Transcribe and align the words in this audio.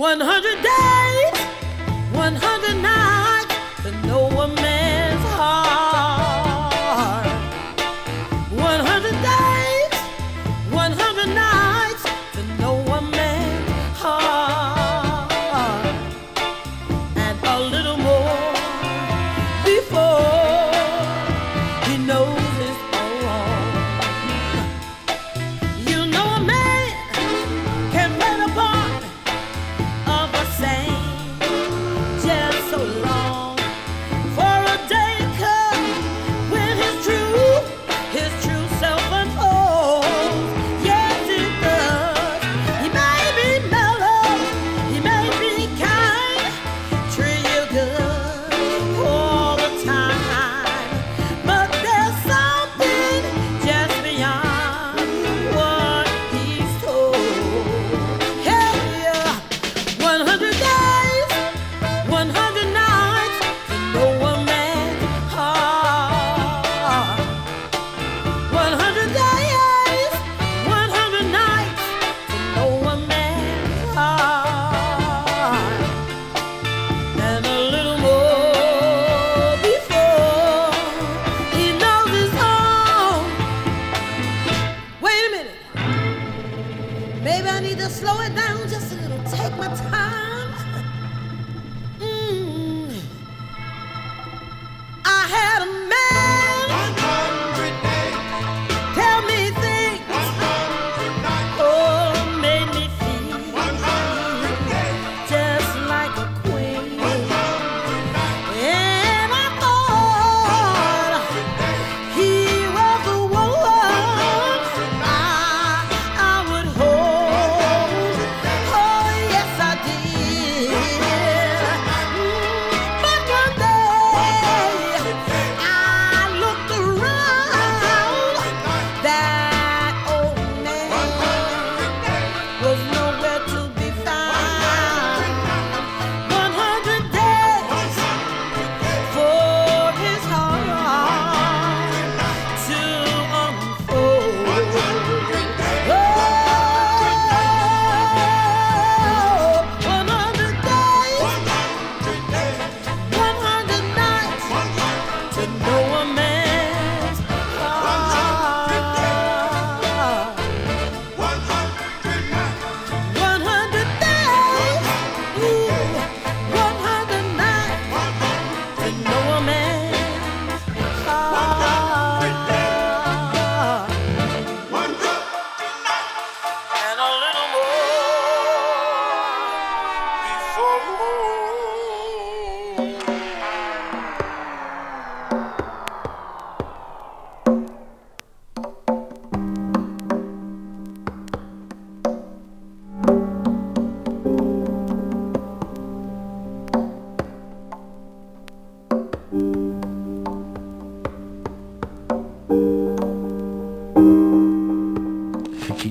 100 0.00 0.62
days, 0.62 1.38
100 2.14 2.79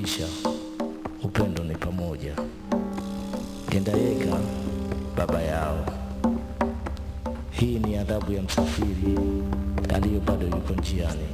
maisha, 0.10 0.28
upendo 1.24 1.64
ni 1.64 1.76
pamoja. 1.76 2.34
Gendayeka 3.70 4.38
baba 5.18 5.42
yao. 5.42 5.86
Hii 7.52 7.80
ni 7.80 7.98
adhabu 7.98 8.32
ya 8.34 8.42
msafiri 8.42 9.20
aliyo 9.96 10.20
bado 10.20 10.46
yuko 10.46 10.74
njiani. 10.74 11.26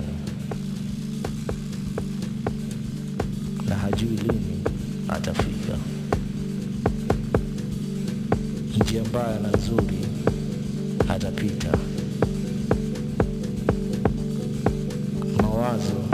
sana, 0.00 0.18
na 3.68 3.74
hajui 3.74 4.08
lini 4.16 4.62
atafika. 5.08 5.78
Njia 8.80 9.04
mbaya 9.04 9.38
na 9.40 9.48
nzuri 9.48 9.98
atapita 11.08 11.72
mawazo 15.42 16.07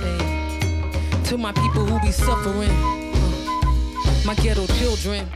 Hey. 0.00 1.22
To 1.24 1.38
my 1.38 1.52
people 1.52 1.84
who 1.86 2.00
be 2.00 2.12
suffering, 2.12 2.70
uh, 2.70 4.22
my 4.24 4.34
ghetto 4.34 4.66
children. 4.78 5.28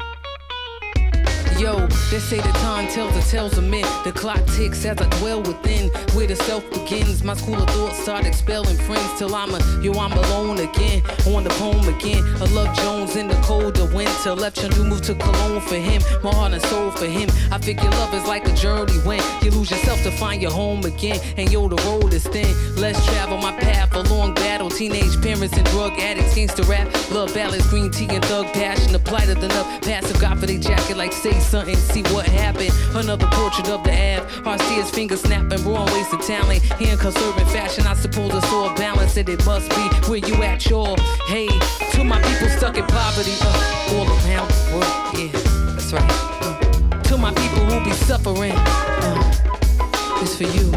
Yo, 1.59 1.75
they 2.09 2.21
say 2.21 2.37
the 2.37 2.53
time 2.61 2.87
tells 2.87 3.13
the 3.15 3.21
tales 3.21 3.59
of 3.59 3.65
men. 3.65 3.85
The 4.05 4.13
clock 4.13 4.39
ticks 4.55 4.85
as 4.85 4.97
I 5.01 5.09
dwell 5.19 5.43
within. 5.43 5.91
Where 6.15 6.29
the 6.29 6.37
self 6.37 6.63
begins. 6.71 7.25
My 7.25 7.35
school 7.35 7.57
of 7.57 7.69
thought 7.71 7.95
start 7.97 8.27
expelling 8.27 8.77
friends 8.77 9.19
till 9.19 9.35
I'm 9.35 9.53
a 9.53 9.59
yo, 9.83 9.93
I'm 9.95 10.13
alone 10.13 10.61
again. 10.61 11.03
On 11.27 11.43
the 11.43 11.51
poem 11.59 11.89
again. 11.93 12.23
I 12.41 12.45
love 12.55 12.77
Jones 12.77 13.17
in 13.17 13.27
the 13.27 13.35
cold 13.43 13.77
of 13.79 13.93
winter. 13.93 14.35
Left 14.37 14.63
your 14.63 14.71
new 14.71 14.85
move 14.85 15.03
to 15.03 15.17
Cologne 15.17 15.61
for 15.63 15.75
him. 15.75 16.01
My 16.23 16.33
heart 16.33 16.53
and 16.53 16.63
soul 16.63 16.93
for 16.93 17.07
him. 17.07 17.29
I 17.51 17.59
figure 17.59 17.91
love 17.91 18.15
is 18.15 18.25
like 18.29 18.47
a 18.47 18.55
journey 18.55 18.99
when 19.01 19.21
you 19.43 19.51
lose 19.51 19.73
yourself 19.73 20.01
to 20.05 20.13
find 20.13 20.41
your 20.41 20.53
home 20.53 20.85
again. 20.85 21.19
And 21.37 21.51
yo, 21.51 21.67
the 21.67 21.83
road 21.89 22.15
is 22.15 22.25
thin. 22.25 22.55
Let's 22.77 23.05
travel 23.05 23.37
my 23.39 23.51
path. 23.59 23.97
A 23.97 24.03
long 24.15 24.33
battle. 24.35 24.71
Teenage 24.71 25.21
parents 25.23 25.57
and 25.57 25.67
drug 25.71 25.99
addicts. 25.99 26.37
Gangster 26.37 26.63
rap. 26.63 26.87
Love 27.11 27.35
ballads. 27.35 27.69
Green 27.69 27.91
tea 27.91 28.07
and 28.11 28.25
thug 28.27 28.47
passion. 28.53 28.93
The 28.93 29.01
plight 29.01 29.29
of 29.29 29.41
the 29.41 29.49
nut. 29.49 29.83
Passive 29.83 30.21
God 30.21 30.39
for 30.39 30.47
they 30.47 30.59
jacket 30.59 30.97
like 30.97 31.13
say 31.13 31.39
something, 31.49 31.77
see 31.77 32.03
what 32.15 32.27
happened. 32.27 32.73
Another 32.95 33.27
portrait 33.33 33.69
of 33.69 33.83
the 33.83 33.91
Av. 33.91 34.31
Heart 34.45 34.61
steers, 34.63 34.91
fingers 34.91 35.23
snapping, 35.23 35.65
wrong 35.65 35.87
waste 35.93 36.13
of 36.13 36.21
talent. 36.21 36.63
Handcuffs 36.63 37.19
serving 37.19 37.47
fashion, 37.47 37.87
I 37.87 37.95
suppose 37.95 38.35
it's 38.35 38.53
all 38.53 38.75
balance. 38.75 39.17
And 39.17 39.29
it 39.29 39.45
must 39.47 39.71
be 39.71 39.85
where 40.09 40.19
you 40.19 40.43
at, 40.43 40.69
y'all. 40.69 40.97
Hey, 41.27 41.49
to 41.93 42.05
my 42.05 42.21
people 42.23 42.49
stuck 42.51 42.77
in 42.77 42.87
poverty, 42.87 43.33
uh, 43.41 43.95
all 43.95 44.07
around 44.07 44.49
the 44.51 44.77
world. 44.77 44.95
Yeah, 45.17 45.31
that's 45.73 45.93
right. 45.93 46.05
Uh, 46.45 47.03
to 47.05 47.17
my 47.17 47.33
people 47.33 47.65
who 47.65 47.83
be 47.85 47.93
suffering, 47.93 48.53
uh, 48.55 50.21
it's 50.21 50.37
for 50.37 50.45
you. 50.45 50.71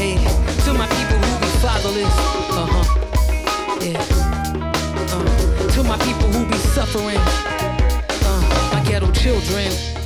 Hey, 0.00 0.16
to 0.64 0.72
my 0.72 0.88
people 0.88 1.18
who 1.20 1.32
be 1.40 1.50
fatherless, 1.60 2.16
uh 2.50 2.66
huh. 2.72 2.86
Yeah. 3.82 4.00
Uh, 5.12 5.70
to 5.72 5.82
my 5.84 5.98
people 5.98 6.28
who 6.28 6.46
be 6.46 6.56
suffering 6.56 7.71
ghetto 8.92 9.10
children. 9.12 10.01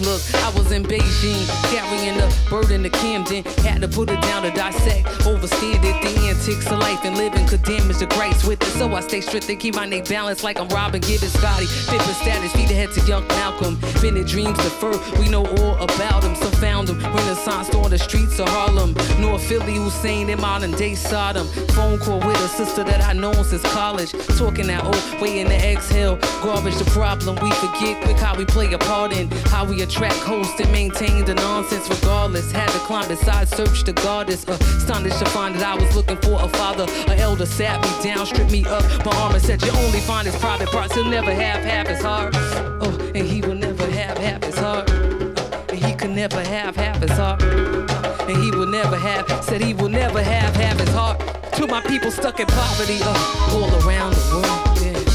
Look, 0.00 0.20
I 0.44 0.52
was 0.56 0.72
in 0.72 0.82
Beijing, 0.82 1.46
carrying 1.72 2.18
the 2.18 2.28
burden 2.50 2.82
to 2.82 2.90
Camden. 2.90 3.44
Had 3.64 3.80
to 3.80 3.88
put 3.88 4.10
it 4.10 4.20
down 4.20 4.42
to 4.42 4.50
dissect, 4.50 5.06
overstand 5.26 5.84
it. 5.84 5.96
The 6.02 6.28
antics 6.28 6.70
of 6.70 6.78
life 6.78 7.02
and 7.04 7.16
living 7.16 7.46
could 7.46 7.62
damage 7.62 7.98
the 7.98 8.06
grace 8.06 8.44
with 8.44 8.60
it. 8.60 8.68
So 8.78 8.92
I 8.92 9.00
stay 9.00 9.22
strict 9.22 9.48
and 9.48 9.58
keep 9.58 9.74
my 9.74 9.86
neck 9.86 10.06
balanced 10.08 10.44
like 10.44 10.60
I'm 10.60 10.68
Robin 10.68 11.00
Gibbons, 11.00 11.32
Scottie. 11.32 11.66
Pippen 11.88 12.14
status, 12.14 12.52
feed 12.52 12.70
ahead 12.70 12.92
to 12.92 13.00
young 13.06 13.26
Malcolm. 13.28 13.78
Bennett 14.02 14.26
dreams 14.26 14.58
defer, 14.58 14.92
we 15.18 15.30
know 15.30 15.46
all 15.46 15.82
about 15.82 16.22
him. 16.24 16.34
So 16.34 16.50
found 16.58 16.90
him, 16.90 16.98
Renaissance 16.98 17.74
on 17.74 17.90
the 17.90 17.98
streets 17.98 18.38
of 18.38 18.48
Harlem. 18.48 18.92
North 19.18 19.46
Philly, 19.48 19.76
Hussein 19.76 20.28
in 20.28 20.40
modern 20.40 20.72
day 20.72 20.94
Sodom. 20.94 21.46
Phone 21.74 21.98
call 21.98 22.18
with 22.18 22.36
a 22.44 22.48
sister 22.48 22.84
that 22.84 23.02
I 23.02 23.14
known 23.14 23.42
since 23.44 23.62
college. 23.72 24.12
Talking 24.36 24.66
that 24.66 24.84
old 24.84 25.20
way 25.22 25.40
in 25.40 25.48
the 25.48 25.56
exhale. 25.56 26.16
Garbage 26.42 26.76
the 26.76 26.84
problem, 26.90 27.36
we 27.42 27.50
forget 27.52 28.02
quick 28.04 28.18
how 28.18 28.36
we 28.36 28.44
play 28.44 28.70
a 28.74 28.78
part 28.78 29.16
in. 29.16 29.30
How 29.46 29.64
we 29.64 29.85
attract 29.86 30.16
hosts 30.16 30.58
and 30.60 30.70
maintain 30.72 31.24
the 31.24 31.34
nonsense 31.34 31.88
regardless. 31.88 32.50
Had 32.50 32.68
to 32.70 32.78
climb 32.80 33.08
beside, 33.08 33.48
search 33.48 33.84
the 33.84 33.92
goddess. 33.92 34.46
Uh, 34.46 34.58
astonished 34.76 35.18
to 35.20 35.26
find 35.26 35.54
that 35.54 35.62
I 35.62 35.74
was 35.80 35.94
looking 35.94 36.16
for 36.16 36.42
a 36.42 36.48
father. 36.48 36.86
An 37.10 37.18
elder 37.18 37.46
sat 37.46 37.80
me 37.82 37.90
down, 38.02 38.26
stripped 38.26 38.50
me 38.50 38.64
up. 38.64 38.82
My 39.04 39.12
armor 39.16 39.38
said, 39.38 39.62
You 39.62 39.70
only 39.70 40.00
find 40.00 40.26
his 40.26 40.36
private 40.36 40.68
parts. 40.68 40.94
He'll 40.94 41.04
never 41.04 41.32
have 41.32 41.62
half 41.62 41.86
his 41.86 42.02
heart. 42.02 42.34
Oh, 42.34 43.10
and 43.14 43.26
he 43.26 43.40
will 43.40 43.54
never 43.54 43.86
have 43.86 44.18
half 44.18 44.42
his 44.42 44.58
heart. 44.58 44.90
Uh, 44.90 45.66
and 45.70 45.78
he 45.78 45.94
could 45.94 46.10
never 46.10 46.42
have 46.42 46.74
half 46.74 47.00
his 47.00 47.12
heart. 47.12 47.42
Uh, 47.42 48.26
and 48.28 48.42
he 48.42 48.50
will 48.50 48.66
never 48.66 48.96
have, 48.96 49.44
said 49.44 49.60
he 49.60 49.74
will 49.74 49.88
never 49.88 50.22
have 50.22 50.54
half 50.56 50.78
his 50.80 50.90
heart. 50.90 51.20
To 51.54 51.66
my 51.68 51.80
people 51.82 52.10
stuck 52.10 52.40
in 52.40 52.46
poverty, 52.46 52.98
uh, 53.02 53.52
all 53.52 53.70
around 53.86 54.14
the 54.14 54.26
world. 54.34 54.78
Yeah. 54.82 55.06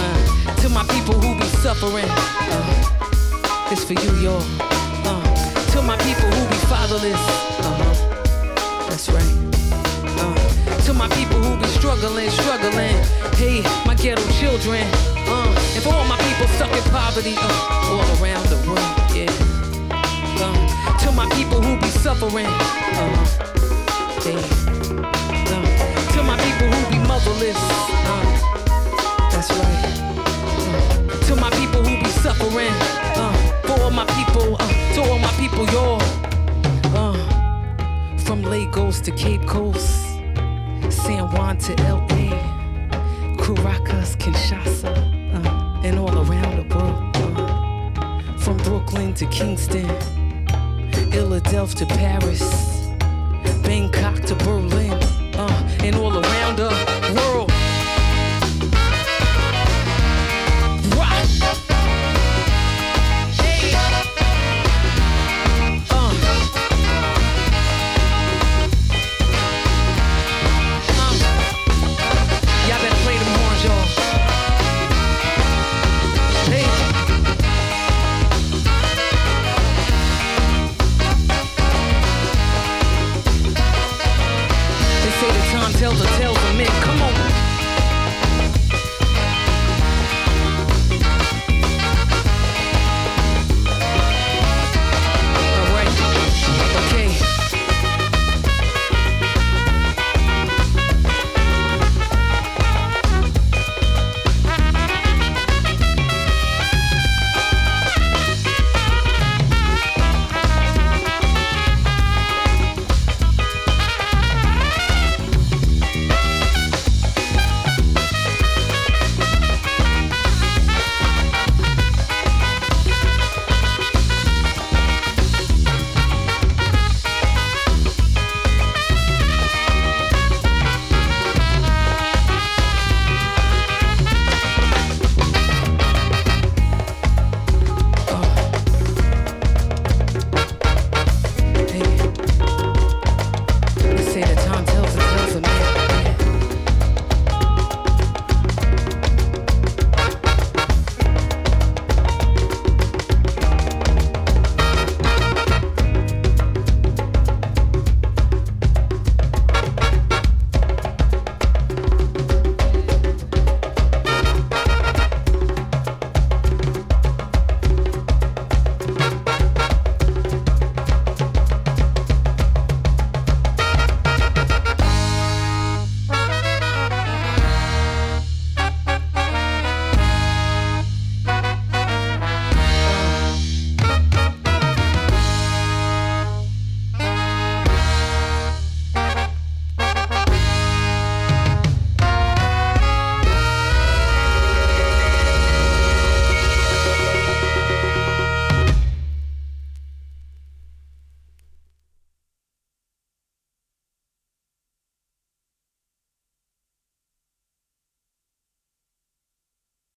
Uh, 0.00 0.56
to 0.62 0.68
my 0.70 0.84
people 0.84 1.14
who 1.20 1.38
be 1.38 1.46
suffering. 1.58 2.06
Uh, 2.08 2.85
it's 3.70 3.84
for 3.84 3.94
you, 3.94 4.12
y'all. 4.22 4.42
Uh, 5.04 5.70
to 5.72 5.82
my 5.82 5.96
people 5.98 6.30
who 6.30 6.48
be 6.48 6.56
fatherless. 6.66 7.18
Uh-huh. 7.66 8.88
That's 8.88 9.08
right. 9.10 9.32
Uh, 10.20 10.80
to 10.84 10.92
my 10.94 11.08
people 11.08 11.40
who 11.42 11.56
be 11.60 11.66
struggling, 11.68 12.30
struggling. 12.30 12.96
Hey, 13.34 13.62
my 13.84 13.94
ghetto 13.94 14.22
children. 14.38 14.86
Uh, 15.26 15.50
and 15.74 15.82
for 15.82 15.94
all 15.94 16.06
my 16.06 16.18
people 16.18 16.46
stuck 16.54 16.70
in 16.70 16.82
poverty, 16.90 17.34
uh, 17.36 17.90
all 17.90 18.06
around 18.22 18.46
the 18.46 18.58
world. 18.68 18.86
Yeah. 19.10 19.30
Uh, 20.38 20.98
to 20.98 21.12
my 21.12 21.28
people 21.34 21.60
who 21.60 21.76
be 21.80 21.88
suffering. 21.88 22.46
Uh, 22.46 23.26
hey. 24.22 24.38
Uh, 25.50 26.12
to 26.14 26.22
my 26.22 26.36
people 26.38 26.68
who 26.70 26.80
be 26.90 26.98
motherless. 27.08 27.58
Uh, 28.06 28.26
that's 29.30 29.50
right. 29.50 29.82
Uh, 30.54 31.26
to 31.26 31.36
my 31.36 31.50
people 31.50 31.82
who 31.82 32.02
be 32.02 32.10
suffering. 32.10 33.05
My 33.96 34.04
people, 34.04 34.56
uh, 34.60 34.94
to 34.94 35.00
all 35.10 35.18
my 35.18 35.32
people, 35.40 35.64
y'all. 35.70 36.02
Uh, 36.94 37.16
from 38.18 38.42
Lagos 38.42 39.00
to 39.00 39.10
Cape 39.10 39.40
Coast, 39.46 40.04
San 40.90 41.30
Juan 41.32 41.56
to 41.56 41.72
LA, 41.76 42.28
Caracas, 43.38 44.14
Kinshasa, 44.16 44.92
uh, 45.34 45.80
and 45.82 45.98
all 45.98 46.14
around 46.14 46.56
the 46.58 46.76
world. 46.76 47.16
Uh, 47.96 48.38
from 48.38 48.58
Brooklyn 48.58 49.14
to 49.14 49.24
Kingston, 49.28 49.88
Philadelphia 51.10 51.76
to 51.76 51.86
Paris, 51.86 52.42
Bangkok 53.62 54.20
to 54.26 54.34
Berlin, 54.44 54.92
uh, 55.36 55.78
and 55.82 55.96
all 55.96 56.12
around 56.12 56.25